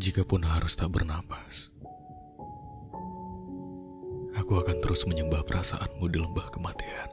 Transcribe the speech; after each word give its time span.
Jikapun 0.00 0.48
harus 0.48 0.80
tak 0.80 0.96
bernapas, 0.96 1.68
aku 4.32 4.56
akan 4.56 4.80
terus 4.80 5.04
menyembah 5.04 5.44
perasaanmu 5.44 6.08
di 6.08 6.16
lembah 6.16 6.48
kematian. 6.48 7.10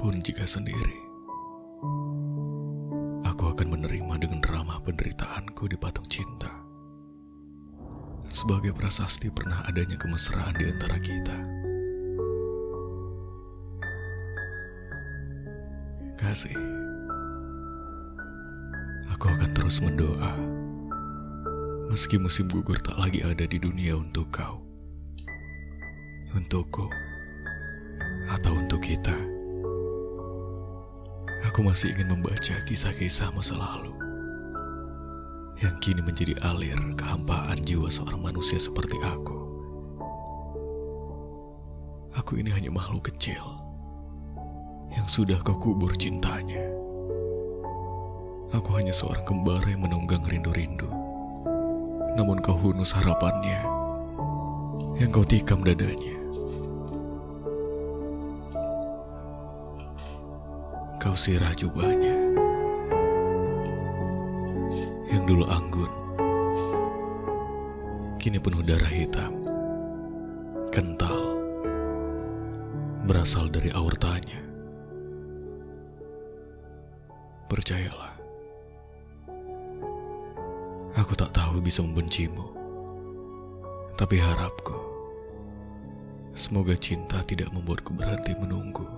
Pun 0.00 0.16
jika 0.24 0.48
sendiri, 0.48 0.96
aku 3.28 3.44
akan 3.44 3.76
menerima 3.76 4.14
dengan 4.16 4.40
ramah 4.40 4.80
penderitaanku 4.80 5.68
di 5.68 5.76
patung 5.76 6.08
cinta. 6.08 6.64
Sebagai 8.32 8.72
prasasti 8.72 9.28
pernah 9.28 9.68
adanya 9.68 10.00
kemesraan 10.00 10.56
di 10.56 10.64
antara 10.64 10.96
kita. 10.96 11.38
Kasih, 16.16 16.56
aku 19.16 19.32
akan 19.32 19.50
terus 19.56 19.80
mendoa 19.80 20.36
meski 21.88 22.20
musim 22.20 22.52
gugur 22.52 22.76
tak 22.84 23.00
lagi 23.00 23.24
ada 23.24 23.48
di 23.48 23.56
dunia 23.56 23.96
untuk 23.96 24.28
kau, 24.28 24.60
untukku, 26.36 26.84
atau 28.28 28.52
untuk 28.52 28.84
kita. 28.84 29.16
Aku 31.48 31.64
masih 31.64 31.96
ingin 31.96 32.12
membaca 32.12 32.60
kisah-kisah 32.68 33.32
masa 33.32 33.56
lalu 33.56 33.96
yang 35.64 35.72
kini 35.80 36.04
menjadi 36.04 36.36
alir 36.44 36.76
kehampaan 37.00 37.56
jiwa 37.64 37.88
seorang 37.88 38.20
manusia 38.20 38.60
seperti 38.60 39.00
aku. 39.00 39.40
Aku 42.20 42.36
ini 42.36 42.52
hanya 42.52 42.68
makhluk 42.68 43.08
kecil 43.08 43.64
yang 44.92 45.08
sudah 45.08 45.40
kau 45.40 45.56
kubur 45.56 45.96
cintanya. 45.96 46.85
Aku 48.56 48.72
hanya 48.80 48.96
seorang 48.96 49.20
kembara 49.28 49.68
yang 49.68 49.84
menunggang 49.84 50.24
rindu-rindu. 50.24 50.88
Namun 52.16 52.40
kau 52.40 52.56
hunus 52.56 52.96
harapannya 52.96 53.60
yang 54.96 55.12
kau 55.12 55.28
tikam 55.28 55.60
dadanya. 55.60 56.16
Kau 60.96 61.12
sirah 61.12 61.52
jubahnya 61.52 62.16
yang 65.12 65.28
dulu 65.28 65.44
anggun, 65.44 65.92
kini 68.16 68.40
penuh 68.40 68.64
darah 68.64 68.88
hitam, 68.88 69.36
kental, 70.72 71.36
berasal 73.04 73.52
dari 73.52 73.68
aortanya. 73.68 74.40
Percayalah, 77.46 78.15
aku 80.96 81.12
tak 81.12 81.28
tahu 81.36 81.60
bisa 81.60 81.84
membencimu, 81.84 82.56
tapi 84.00 84.16
harapku, 84.16 84.80
semoga 86.32 86.72
cinta 86.72 87.20
tidak 87.28 87.52
membuatku 87.52 87.92
berhenti 87.92 88.32
menunggu 88.40 88.88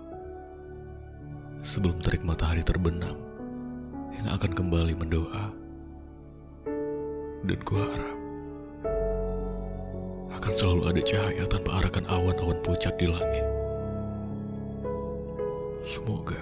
sebelum 1.67 1.99
terik 1.99 2.23
matahari 2.23 2.63
terbenam 2.63 3.19
yang 4.15 4.31
akan 4.31 4.53
kembali 4.55 4.95
mendoa. 4.95 5.51
Dan 7.39 7.59
ku 7.63 7.79
harap 7.79 8.19
akan 10.39 10.53
selalu 10.55 10.83
ada 10.91 11.03
cahaya 11.03 11.45
tanpa 11.51 11.83
arahkan 11.83 12.07
awan-awan 12.07 12.59
pucat 12.63 12.95
di 12.99 13.07
langit. 13.11 13.47
Semoga 15.83 16.39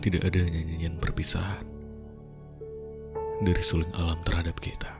tidak 0.00 0.28
ada 0.28 0.40
nyanyian 0.40 0.96
perpisahan 0.96 1.79
dari 3.40 3.64
suling 3.64 3.90
alam 3.96 4.20
terhadap 4.20 4.60
kita. 4.60 4.99